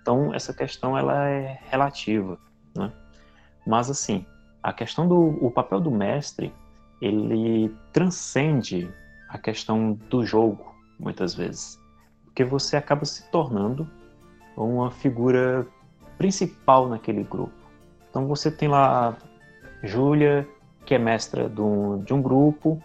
Então, 0.00 0.32
essa 0.32 0.54
questão 0.54 0.96
ela 0.96 1.28
é 1.28 1.58
relativa, 1.68 2.38
né? 2.72 2.92
Mas, 3.66 3.90
assim, 3.90 4.24
a 4.62 4.72
questão 4.72 5.08
do 5.08 5.44
o 5.44 5.50
papel 5.50 5.80
do 5.80 5.90
mestre, 5.90 6.54
ele 7.00 7.74
transcende 7.92 8.90
a 9.28 9.38
questão 9.38 9.92
do 10.08 10.24
jogo, 10.24 10.74
muitas 10.98 11.34
vezes. 11.34 11.80
Porque 12.24 12.44
você 12.44 12.76
acaba 12.76 13.04
se 13.04 13.30
tornando 13.30 13.88
uma 14.56 14.90
figura 14.90 15.66
principal 16.16 16.88
naquele 16.88 17.22
grupo. 17.24 17.52
Então, 18.08 18.26
você 18.26 18.50
tem 18.50 18.68
lá 18.68 19.16
Júlia, 19.82 20.48
que 20.84 20.94
é 20.94 20.98
mestra 20.98 21.48
de 21.48 21.60
um, 21.60 22.02
de 22.02 22.14
um 22.14 22.22
grupo, 22.22 22.82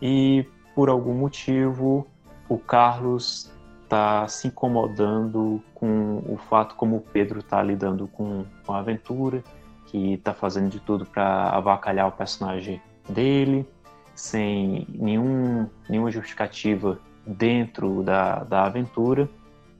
e 0.00 0.46
por 0.74 0.88
algum 0.88 1.14
motivo 1.14 2.06
o 2.48 2.58
Carlos 2.58 3.52
está 3.82 4.26
se 4.28 4.48
incomodando 4.48 5.62
com 5.74 6.22
o 6.26 6.36
fato 6.48 6.74
como 6.76 6.96
o 6.96 7.00
Pedro 7.00 7.40
está 7.40 7.62
lidando 7.62 8.06
com, 8.08 8.44
com 8.64 8.72
a 8.72 8.78
aventura, 8.78 9.42
que 9.86 10.14
está 10.14 10.32
fazendo 10.32 10.70
de 10.70 10.80
tudo 10.80 11.04
para 11.04 11.50
avacalhar 11.50 12.08
o 12.08 12.12
personagem 12.12 12.80
dele, 13.08 13.66
sem 14.14 14.86
nenhum, 14.90 15.68
nenhuma 15.88 16.10
justificativa 16.10 16.98
dentro 17.26 18.02
da, 18.02 18.44
da 18.44 18.64
aventura. 18.64 19.28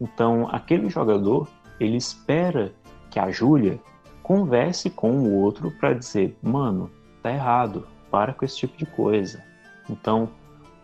Então, 0.00 0.48
aquele 0.50 0.88
jogador, 0.88 1.48
ele 1.78 1.96
espera 1.96 2.72
que 3.10 3.18
a 3.18 3.30
Júlia 3.30 3.78
converse 4.22 4.88
com 4.88 5.10
o 5.10 5.34
outro 5.34 5.70
para 5.72 5.92
dizer, 5.92 6.36
mano, 6.42 6.90
tá 7.22 7.30
errado, 7.30 7.86
para 8.10 8.32
com 8.32 8.44
esse 8.44 8.56
tipo 8.56 8.76
de 8.78 8.86
coisa. 8.86 9.42
Então, 9.88 10.28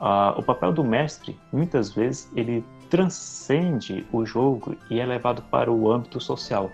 uh, 0.00 0.38
o 0.38 0.42
papel 0.42 0.72
do 0.72 0.84
mestre, 0.84 1.38
muitas 1.52 1.92
vezes, 1.92 2.30
ele 2.34 2.64
transcende 2.90 4.06
o 4.12 4.24
jogo 4.24 4.76
e 4.90 5.00
é 5.00 5.06
levado 5.06 5.42
para 5.42 5.70
o 5.70 5.90
âmbito 5.90 6.20
social. 6.20 6.70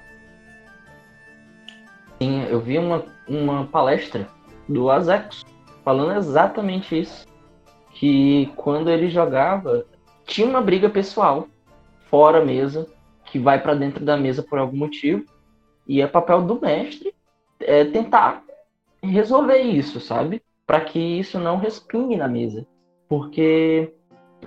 Sim, 2.21 2.45
eu 2.45 2.61
vi 2.61 2.78
uma, 2.78 3.04
uma 3.28 3.66
palestra 3.66 4.28
do 4.69 4.90
Azex 4.90 5.45
falando 5.85 6.17
exatamente 6.17 6.99
isso. 6.99 7.27
Que 7.95 8.51
quando 8.57 8.91
ele 8.91 9.09
jogava, 9.09 9.85
tinha 10.25 10.47
uma 10.47 10.61
briga 10.61 10.89
pessoal 10.89 11.47
fora 12.09 12.41
a 12.41 12.45
mesa, 12.45 12.87
que 13.27 13.39
vai 13.39 13.61
para 13.61 13.75
dentro 13.75 14.05
da 14.05 14.17
mesa 14.17 14.43
por 14.43 14.59
algum 14.59 14.77
motivo, 14.77 15.25
e 15.87 16.01
é 16.01 16.07
papel 16.07 16.43
do 16.43 16.61
mestre 16.61 17.15
é 17.61 17.85
tentar 17.85 18.43
resolver 19.03 19.59
isso, 19.59 20.01
sabe? 20.01 20.43
Para 20.67 20.81
que 20.81 20.99
isso 20.99 21.39
não 21.39 21.57
respingue 21.57 22.17
na 22.17 22.29
mesa. 22.29 22.67
Porque 23.09 23.93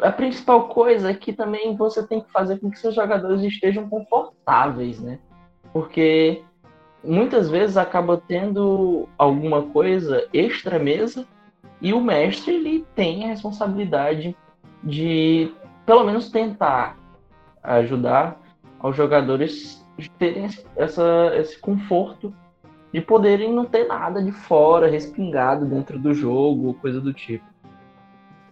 a 0.02 0.12
principal 0.12 0.68
coisa 0.68 1.12
é 1.12 1.14
que 1.14 1.34
também 1.34 1.76
você 1.76 2.06
tem 2.06 2.22
que 2.22 2.32
fazer 2.32 2.60
com 2.60 2.70
que 2.70 2.80
seus 2.80 2.96
jogadores 2.96 3.42
estejam 3.42 3.88
confortáveis, 3.88 5.00
né? 5.00 5.20
Porque 5.72 6.44
muitas 7.06 7.50
vezes 7.50 7.78
acaba 7.78 8.22
tendo 8.28 9.08
alguma 9.18 9.64
coisa 9.64 10.28
extra 10.34 10.80
mesa 10.80 11.26
e 11.82 11.94
o 11.94 12.02
mestre 12.02 12.54
ele 12.54 12.86
tem 12.96 13.26
a 13.26 13.28
responsabilidade 13.28 14.36
de 14.84 15.52
pelo 15.86 16.04
menos 16.04 16.30
tentar 16.30 16.98
ajudar 17.62 18.40
aos 18.80 18.96
jogadores 18.96 19.86
terem 20.18 20.50
essa, 20.76 21.32
esse 21.36 21.60
conforto 21.60 22.34
de 22.92 23.02
poderem 23.02 23.52
não 23.52 23.66
ter 23.66 23.88
nada 23.88 24.22
de 24.22 24.32
fora, 24.32 24.90
respingado 24.90 25.66
dentro 25.66 26.00
do 26.00 26.14
jogo, 26.14 26.76
coisa 26.76 27.02
do 27.02 27.14
tipo. 27.14 27.46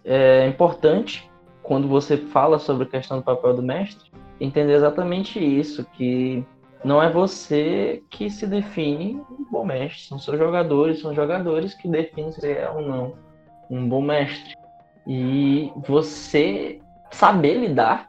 É 0.04 0.46
importante, 0.46 1.30
quando 1.62 1.88
você 1.88 2.16
fala 2.16 2.58
sobre 2.58 2.84
a 2.84 2.88
questão 2.88 3.18
do 3.18 3.24
papel 3.24 3.54
do 3.54 3.62
mestre, 3.62 4.10
entender 4.38 4.74
exatamente 4.74 5.38
isso, 5.38 5.84
que 5.94 6.44
não 6.84 7.02
é 7.02 7.10
você 7.10 8.02
que 8.10 8.28
se 8.28 8.46
define 8.46 9.16
um 9.30 9.44
bom 9.50 9.64
mestre, 9.64 10.06
são 10.06 10.18
seus 10.18 10.38
jogadores, 10.38 11.00
são 11.00 11.14
jogadores 11.14 11.72
que 11.72 11.88
definem 11.88 12.30
se 12.30 12.46
é 12.46 12.68
ou 12.68 12.82
não 12.82 13.14
um 13.70 13.88
bom 13.88 14.02
mestre. 14.02 14.54
E 15.06 15.72
você 15.86 16.80
saber 17.10 17.54
lidar 17.54 18.08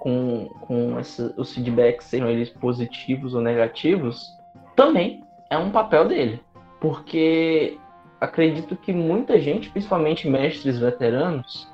com, 0.00 0.48
com 0.62 0.98
esse, 0.98 1.32
os 1.36 1.54
feedbacks, 1.54 2.06
sejam 2.06 2.28
eles 2.28 2.50
positivos 2.50 3.34
ou 3.34 3.40
negativos, 3.40 4.28
também 4.74 5.22
é 5.50 5.56
um 5.56 5.70
papel 5.70 6.08
dele. 6.08 6.40
Porque 6.80 7.78
acredito 8.20 8.76
que 8.76 8.92
muita 8.92 9.38
gente, 9.40 9.70
principalmente 9.70 10.28
mestres 10.28 10.78
veteranos, 10.78 11.68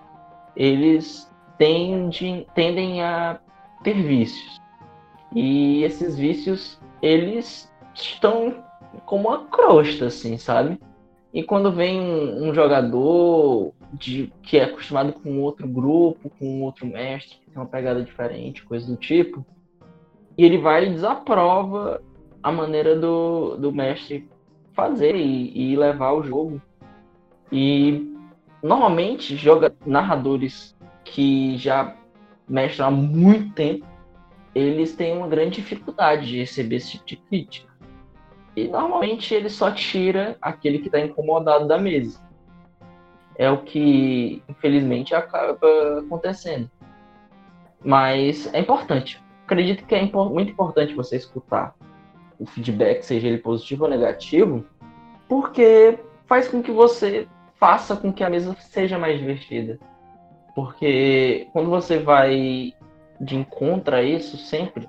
eles 0.54 1.30
tendem, 1.58 2.46
tendem 2.54 3.02
a 3.02 3.38
ter 3.82 3.94
vícios. 3.94 4.61
E 5.34 5.82
esses 5.82 6.16
vícios, 6.16 6.78
eles 7.00 7.72
estão 7.94 8.62
como 9.06 9.28
uma 9.28 9.46
crosta, 9.46 10.06
assim, 10.06 10.36
sabe? 10.36 10.78
E 11.32 11.42
quando 11.42 11.72
vem 11.72 12.00
um, 12.00 12.52
jogador 12.52 13.72
de, 13.94 14.30
que 14.42 14.58
é 14.58 14.64
acostumado 14.64 15.14
com 15.14 15.40
outro 15.40 15.66
grupo, 15.66 16.30
com 16.38 16.62
outro 16.62 16.86
mestre, 16.86 17.38
que 17.38 17.50
tem 17.50 17.56
uma 17.56 17.68
pegada 17.68 18.02
diferente, 18.02 18.64
coisa 18.64 18.86
do 18.86 18.96
tipo, 18.96 19.44
e 20.36 20.44
ele 20.44 20.58
vai 20.58 20.86
e 20.86 20.90
desaprova 20.90 22.02
a 22.42 22.52
maneira 22.52 22.98
do, 22.98 23.56
do 23.56 23.72
mestre 23.72 24.28
fazer 24.74 25.14
e, 25.14 25.72
e 25.72 25.76
levar 25.76 26.12
o 26.12 26.22
jogo. 26.22 26.60
E 27.50 28.14
normalmente 28.62 29.36
joga 29.36 29.74
narradores 29.86 30.76
que 31.04 31.56
já 31.56 31.96
mestram 32.48 32.88
há 32.88 32.90
muito 32.90 33.54
tempo, 33.54 33.86
eles 34.54 34.94
têm 34.94 35.16
uma 35.16 35.28
grande 35.28 35.56
dificuldade 35.56 36.26
de 36.26 36.38
receber 36.38 36.76
esse 36.76 36.92
tipo 36.92 37.06
de 37.06 37.16
crítica. 37.16 37.72
E 38.54 38.68
normalmente 38.68 39.34
ele 39.34 39.48
só 39.48 39.70
tira 39.70 40.36
aquele 40.40 40.78
que 40.78 40.86
está 40.86 41.00
incomodado 41.00 41.66
da 41.66 41.78
mesa. 41.78 42.20
É 43.36 43.50
o 43.50 43.62
que, 43.62 44.42
infelizmente, 44.48 45.14
acaba 45.14 46.00
acontecendo. 46.00 46.70
Mas 47.82 48.52
é 48.52 48.60
importante. 48.60 49.22
Acredito 49.44 49.86
que 49.86 49.94
é 49.94 50.02
muito 50.04 50.52
importante 50.52 50.94
você 50.94 51.16
escutar 51.16 51.74
o 52.38 52.44
feedback, 52.44 53.02
seja 53.02 53.28
ele 53.28 53.38
positivo 53.38 53.84
ou 53.84 53.90
negativo, 53.90 54.64
porque 55.28 55.98
faz 56.26 56.48
com 56.48 56.62
que 56.62 56.70
você 56.70 57.26
faça 57.58 57.96
com 57.96 58.12
que 58.12 58.22
a 58.22 58.30
mesa 58.30 58.54
seja 58.58 58.98
mais 58.98 59.18
divertida. 59.18 59.78
Porque 60.54 61.48
quando 61.52 61.70
você 61.70 61.98
vai 61.98 62.74
de 63.22 63.36
encontro 63.36 63.94
a 63.94 64.02
isso 64.02 64.36
sempre, 64.36 64.88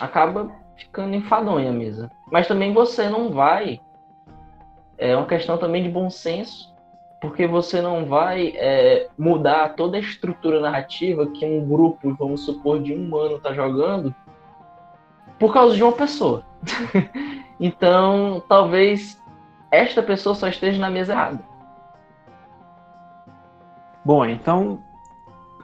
acaba 0.00 0.50
ficando 0.74 1.14
enfadonha 1.14 1.68
a 1.68 1.72
mesa. 1.72 2.10
Mas 2.32 2.48
também 2.48 2.72
você 2.72 3.10
não 3.10 3.30
vai. 3.30 3.80
É 4.96 5.14
uma 5.14 5.26
questão 5.26 5.58
também 5.58 5.82
de 5.82 5.90
bom 5.90 6.08
senso, 6.08 6.74
porque 7.20 7.46
você 7.46 7.82
não 7.82 8.06
vai 8.06 8.54
é, 8.56 9.08
mudar 9.18 9.74
toda 9.74 9.98
a 9.98 10.00
estrutura 10.00 10.60
narrativa 10.60 11.26
que 11.26 11.44
um 11.44 11.68
grupo, 11.68 12.14
vamos 12.14 12.44
supor, 12.44 12.82
de 12.82 12.94
um 12.94 13.14
ano 13.16 13.36
está 13.36 13.52
jogando 13.52 14.14
por 15.38 15.52
causa 15.52 15.76
de 15.76 15.82
uma 15.82 15.92
pessoa. 15.92 16.42
então, 17.60 18.42
talvez 18.48 19.22
esta 19.70 20.02
pessoa 20.02 20.34
só 20.34 20.48
esteja 20.48 20.80
na 20.80 20.90
mesa 20.90 21.12
errada. 21.12 21.40
Bom, 24.04 24.24
então 24.24 24.82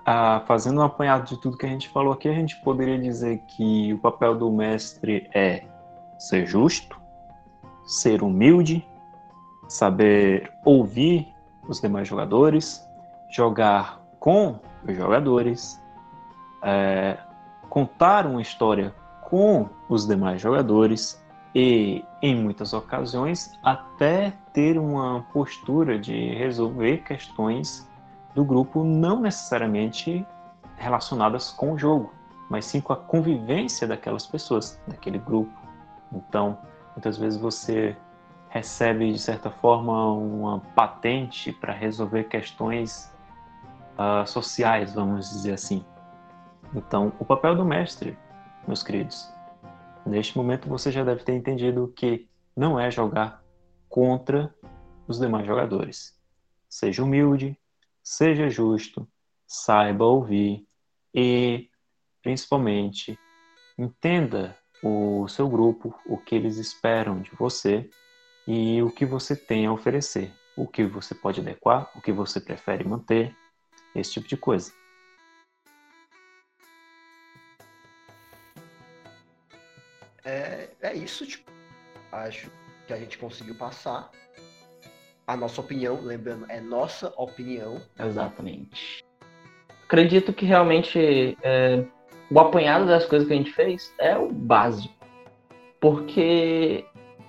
ah, 0.04 0.42
fazendo 0.46 0.80
um 0.80 0.84
apanhado 0.84 1.26
de 1.26 1.40
tudo 1.40 1.56
que 1.56 1.66
a 1.66 1.68
gente 1.68 1.88
falou 1.88 2.12
aqui, 2.12 2.28
a 2.28 2.34
gente 2.34 2.56
poderia 2.56 2.98
dizer 2.98 3.38
que 3.48 3.92
o 3.92 3.98
papel 3.98 4.36
do 4.36 4.50
mestre 4.50 5.28
é 5.34 5.64
ser 6.18 6.46
justo, 6.46 7.00
ser 7.86 8.22
humilde, 8.22 8.86
saber 9.68 10.52
ouvir 10.64 11.28
os 11.66 11.80
demais 11.80 12.06
jogadores, 12.06 12.86
jogar 13.30 14.00
com 14.20 14.60
os 14.86 14.94
jogadores, 14.94 15.80
é, 16.62 17.18
contar 17.68 18.26
uma 18.26 18.42
história 18.42 18.94
com 19.22 19.68
os 19.88 20.06
demais 20.06 20.40
jogadores 20.40 21.22
e, 21.54 22.04
em 22.20 22.36
muitas 22.36 22.72
ocasiões, 22.72 23.58
até 23.62 24.32
ter 24.52 24.78
uma 24.78 25.22
postura 25.32 25.98
de 25.98 26.34
resolver 26.34 26.98
questões 26.98 27.88
do 28.34 28.44
grupo 28.44 28.82
não 28.82 29.20
necessariamente 29.20 30.26
relacionadas 30.76 31.50
com 31.50 31.72
o 31.72 31.78
jogo, 31.78 32.12
mas 32.50 32.64
sim 32.64 32.80
com 32.80 32.92
a 32.92 32.96
convivência 32.96 33.86
daquelas 33.86 34.26
pessoas, 34.26 34.80
daquele 34.86 35.18
grupo. 35.18 35.52
Então, 36.12 36.58
muitas 36.94 37.16
vezes 37.16 37.38
você 37.38 37.96
recebe, 38.48 39.12
de 39.12 39.18
certa 39.18 39.50
forma, 39.50 40.12
uma 40.12 40.60
patente 40.74 41.52
para 41.52 41.72
resolver 41.72 42.24
questões 42.24 43.12
uh, 43.98 44.26
sociais, 44.26 44.94
vamos 44.94 45.30
dizer 45.30 45.54
assim. 45.54 45.84
Então, 46.74 47.12
o 47.18 47.24
papel 47.24 47.56
do 47.56 47.64
mestre, 47.64 48.16
meus 48.66 48.82
queridos, 48.82 49.32
neste 50.04 50.36
momento 50.36 50.68
você 50.68 50.90
já 50.90 51.02
deve 51.04 51.22
ter 51.22 51.34
entendido 51.34 51.92
que 51.96 52.28
não 52.56 52.78
é 52.78 52.90
jogar 52.90 53.42
contra 53.88 54.54
os 55.06 55.18
demais 55.18 55.46
jogadores. 55.46 56.18
Seja 56.68 57.02
humilde, 57.02 57.58
seja 58.04 58.50
justo, 58.50 59.08
saiba 59.46 60.04
ouvir 60.04 60.66
e, 61.14 61.70
principalmente, 62.22 63.18
entenda 63.78 64.54
o 64.82 65.26
seu 65.26 65.48
grupo, 65.48 65.98
o 66.06 66.18
que 66.18 66.34
eles 66.34 66.58
esperam 66.58 67.22
de 67.22 67.30
você 67.30 67.88
e 68.46 68.82
o 68.82 68.90
que 68.90 69.06
você 69.06 69.34
tem 69.34 69.64
a 69.64 69.72
oferecer, 69.72 70.30
o 70.54 70.68
que 70.68 70.84
você 70.84 71.14
pode 71.14 71.40
adequar, 71.40 71.90
o 71.96 72.02
que 72.02 72.12
você 72.12 72.38
prefere 72.38 72.84
manter, 72.84 73.34
esse 73.94 74.12
tipo 74.12 74.28
de 74.28 74.36
coisa. 74.36 74.70
É, 80.22 80.68
é 80.80 80.94
isso, 80.94 81.26
tipo, 81.26 81.50
acho 82.12 82.50
que 82.86 82.92
a 82.92 82.98
gente 82.98 83.16
conseguiu 83.16 83.54
passar 83.54 84.10
a 85.26 85.36
nossa 85.36 85.60
opinião, 85.60 86.00
lembrando, 86.02 86.46
é 86.48 86.60
nossa 86.60 87.12
opinião. 87.16 87.80
Exatamente. 87.98 89.04
Acredito 89.86 90.32
que 90.32 90.44
realmente 90.44 91.36
é, 91.42 91.84
o 92.30 92.40
apanhado 92.40 92.86
das 92.86 93.06
coisas 93.06 93.26
que 93.26 93.34
a 93.34 93.36
gente 93.36 93.52
fez 93.52 93.92
é 93.98 94.16
o 94.16 94.30
básico. 94.30 94.94
Porque 95.80 96.84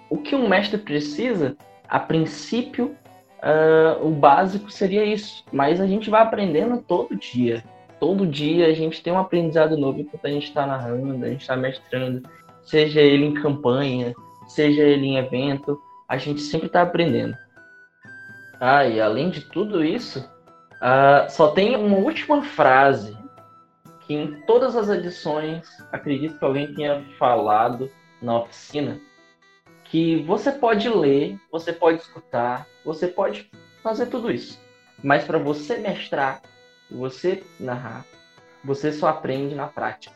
o 0.10 0.18
que 0.18 0.36
um 0.36 0.48
mestre 0.48 0.78
precisa, 0.78 1.58
a 1.88 2.00
princípio, 2.00 2.96
uh, 3.42 4.06
o 4.06 4.12
básico 4.12 4.72
seria 4.72 5.04
isso. 5.04 5.44
Mas 5.52 5.82
a 5.82 5.88
gente 5.88 6.10
vai 6.10 6.22
aprendendo 6.22 6.82
todo 6.82 7.16
dia. 7.16 7.64
Todo 8.00 8.28
dia 8.28 8.68
a 8.68 8.74
gente 8.74 9.02
tem 9.02 9.14
um 9.14 9.20
aprendizado 9.20 9.78
novo 9.78 10.00
enquanto 10.00 10.26
a 10.26 10.30
gente 10.30 10.48
está 10.48 10.66
narrando, 10.66 11.26
a 11.26 11.30
gente 11.30 11.42
está 11.42 11.56
mestrando, 11.56 12.28
seja 12.64 13.02
ele 13.02 13.26
em 13.26 13.34
campanha, 13.34 14.14
seja 14.48 14.82
ele 14.82 15.08
em 15.08 15.18
evento, 15.18 15.80
a 16.08 16.18
gente 16.18 16.42
sempre 16.42 16.68
está 16.68 16.82
aprendendo. 16.82 17.36
Ah, 18.60 18.86
e 18.86 19.02
além 19.02 19.30
de 19.30 19.42
tudo 19.42 19.84
isso, 19.84 20.20
uh, 20.76 21.30
só 21.30 21.52
tem 21.52 21.76
uma 21.76 21.98
última 21.98 22.44
frase 22.44 23.18
que 24.02 24.14
em 24.14 24.42
todas 24.42 24.76
as 24.76 24.88
edições, 24.90 25.68
acredito 25.92 26.38
que 26.38 26.46
alguém 26.46 26.74
tenha 26.74 27.04
falado 27.18 27.90
na 28.22 28.40
oficina, 28.40 29.00
que 29.84 30.22
você 30.24 30.52
pode 30.52 30.88
ler, 30.88 31.40
você 31.52 31.74
pode 31.74 32.02
escutar, 32.02 32.68
você 32.84 33.08
pode 33.08 33.50
fazer 33.82 34.06
tudo 34.08 34.32
isso. 34.32 34.60
Mas 35.04 35.24
para 35.24 35.38
você 35.38 35.78
mestrar, 35.78 36.42
você 36.90 37.44
narrar, 37.60 38.06
você 38.64 38.92
só 38.92 39.08
aprende 39.08 39.56
na 39.56 39.68
prática. 39.68 40.16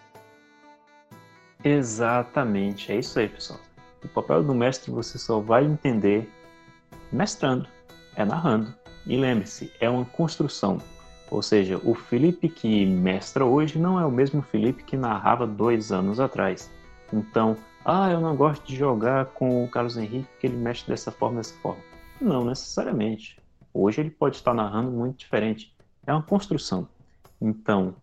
Exatamente, 1.63 2.91
é 2.91 2.97
isso 2.97 3.19
aí, 3.19 3.27
pessoal. 3.27 3.59
O 4.03 4.07
papel 4.07 4.43
do 4.43 4.53
mestre 4.53 4.91
você 4.91 5.17
só 5.17 5.39
vai 5.39 5.65
entender 5.65 6.31
mestrando 7.11 7.67
é 8.21 8.25
narrando. 8.25 8.73
E 9.05 9.17
lembre-se, 9.17 9.71
é 9.79 9.89
uma 9.89 10.05
construção. 10.05 10.79
Ou 11.31 11.41
seja, 11.41 11.79
o 11.83 11.93
Felipe 11.93 12.49
que 12.49 12.85
mestra 12.85 13.45
hoje 13.45 13.77
não 13.79 13.99
é 13.99 14.05
o 14.05 14.11
mesmo 14.11 14.41
Felipe 14.41 14.83
que 14.83 14.97
narrava 14.97 15.45
dois 15.45 15.91
anos 15.91 16.19
atrás. 16.19 16.69
Então, 17.13 17.55
ah, 17.85 18.09
eu 18.11 18.19
não 18.19 18.35
gosto 18.35 18.65
de 18.65 18.75
jogar 18.75 19.25
com 19.27 19.63
o 19.63 19.67
Carlos 19.69 19.97
Henrique 19.97 20.27
porque 20.31 20.47
ele 20.47 20.57
mexe 20.57 20.87
dessa 20.87 21.11
forma, 21.11 21.37
dessa 21.37 21.55
forma. 21.61 21.81
Não 22.19 22.43
necessariamente. 22.43 23.39
Hoje 23.73 24.01
ele 24.01 24.09
pode 24.09 24.35
estar 24.35 24.53
narrando 24.53 24.91
muito 24.91 25.17
diferente. 25.17 25.73
É 26.05 26.11
uma 26.11 26.23
construção. 26.23 26.87
Então, 27.39 27.95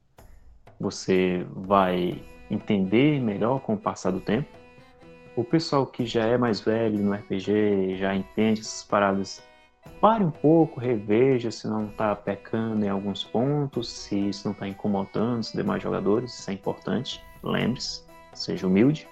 você 0.79 1.47
vai 1.51 2.23
entender 2.51 3.21
melhor 3.21 3.61
com 3.61 3.75
o 3.75 3.79
passar 3.79 4.13
do 4.13 4.21
tempo. 4.21 4.49
O 5.37 5.45
pessoal 5.45 5.87
que 5.87 6.07
já 6.07 6.25
é 6.25 6.39
mais 6.39 6.61
velho 6.61 6.99
no 6.99 7.13
RPG, 7.13 7.97
já 7.99 8.15
entende 8.15 8.61
essas 8.61 8.83
paradas, 8.83 9.43
pare 10.01 10.25
um 10.25 10.31
pouco, 10.31 10.81
reveja 10.81 11.51
se 11.51 11.66
não 11.66 11.87
está 11.87 12.14
pecando 12.14 12.85
em 12.85 12.88
alguns 12.88 13.25
pontos, 13.25 13.90
se 13.90 14.29
isso 14.29 14.46
não 14.46 14.53
está 14.53 14.68
incomodando 14.68 15.40
os 15.40 15.53
demais 15.53 15.83
jogadores, 15.83 16.38
isso 16.38 16.51
é 16.51 16.55
importante. 16.55 17.22
Lembre-se, 17.42 18.05
seja 18.33 18.66
humilde, 18.66 19.09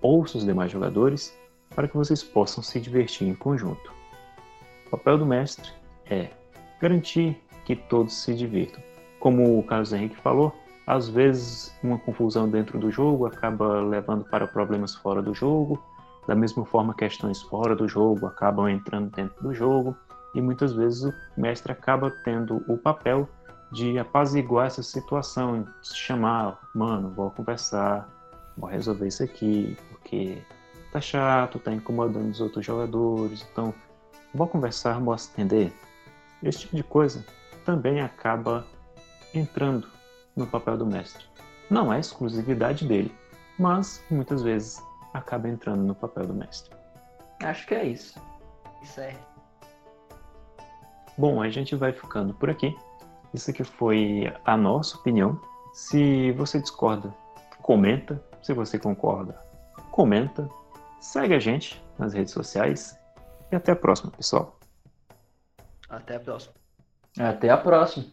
ouça 0.00 0.38
os 0.38 0.44
demais 0.44 0.70
jogadores 0.70 1.36
para 1.74 1.88
que 1.88 1.96
vocês 1.96 2.22
possam 2.22 2.62
se 2.62 2.80
divertir 2.80 3.28
em 3.28 3.34
conjunto. 3.34 3.92
O 4.86 4.90
papel 4.90 5.18
do 5.18 5.26
mestre 5.26 5.70
é 6.06 6.28
garantir 6.80 7.40
que 7.64 7.76
todos 7.76 8.14
se 8.14 8.34
divirtam. 8.34 8.82
Como 9.20 9.58
o 9.58 9.62
Carlos 9.62 9.92
Henrique 9.92 10.16
falou, 10.16 10.52
às 10.86 11.08
vezes 11.08 11.72
uma 11.82 11.98
confusão 11.98 12.48
dentro 12.48 12.78
do 12.78 12.90
jogo 12.90 13.26
acaba 13.26 13.80
levando 13.80 14.24
para 14.24 14.46
problemas 14.46 14.94
fora 14.94 15.22
do 15.22 15.32
jogo, 15.32 15.80
da 16.26 16.34
mesma 16.34 16.64
forma 16.64 16.94
questões 16.94 17.42
fora 17.42 17.74
do 17.74 17.88
jogo 17.88 18.26
acabam 18.26 18.68
entrando 18.68 19.10
dentro 19.10 19.42
do 19.42 19.54
jogo, 19.54 19.96
e 20.34 20.40
muitas 20.40 20.72
vezes 20.72 21.04
o 21.04 21.14
mestre 21.36 21.72
acaba 21.72 22.10
tendo 22.24 22.64
o 22.68 22.76
papel 22.76 23.28
de 23.72 23.98
apaziguar 23.98 24.66
essa 24.66 24.82
situação, 24.82 25.66
chamar, 25.82 26.58
mano, 26.74 27.10
vou 27.10 27.30
conversar, 27.30 28.08
vou 28.56 28.68
resolver 28.68 29.08
isso 29.08 29.22
aqui, 29.22 29.76
porque 29.88 30.42
tá 30.92 31.00
chato, 31.00 31.58
tá 31.58 31.72
incomodando 31.72 32.30
os 32.30 32.40
outros 32.40 32.64
jogadores, 32.64 33.46
então 33.50 33.72
vou 34.34 34.46
conversar, 34.46 35.00
vou 35.00 35.14
atender. 35.14 35.72
Esse 36.42 36.60
tipo 36.60 36.76
de 36.76 36.82
coisa 36.82 37.24
também 37.64 38.00
acaba 38.00 38.66
entrando 39.34 39.86
no 40.34 40.46
papel 40.46 40.76
do 40.76 40.86
mestre. 40.86 41.24
Não 41.70 41.92
é 41.92 42.00
exclusividade 42.00 42.86
dele, 42.86 43.14
mas 43.58 44.02
muitas 44.10 44.42
vezes 44.42 44.82
acaba 45.12 45.48
entrando 45.48 45.82
no 45.82 45.94
papel 45.94 46.26
do 46.26 46.34
mestre. 46.34 46.74
Acho 47.42 47.66
que 47.66 47.74
é 47.74 47.84
isso. 47.84 48.20
Certo. 48.82 49.30
Bom, 51.16 51.42
a 51.42 51.50
gente 51.50 51.74
vai 51.76 51.92
ficando 51.92 52.32
por 52.34 52.48
aqui. 52.48 52.76
Isso 53.32 53.50
aqui 53.50 53.62
foi 53.62 54.32
a 54.44 54.56
nossa 54.56 54.96
opinião. 54.96 55.40
Se 55.72 56.32
você 56.32 56.60
discorda, 56.60 57.14
comenta. 57.62 58.22
Se 58.42 58.52
você 58.52 58.78
concorda, 58.78 59.38
comenta. 59.90 60.48
Segue 61.00 61.34
a 61.34 61.38
gente 61.38 61.82
nas 61.98 62.14
redes 62.14 62.32
sociais. 62.32 62.98
E 63.52 63.56
até 63.56 63.72
a 63.72 63.76
próxima, 63.76 64.10
pessoal. 64.10 64.58
Até 65.88 66.16
a 66.16 66.20
próxima. 66.20 66.54
Até 67.18 67.50
a 67.50 67.56
próxima. 67.56 68.06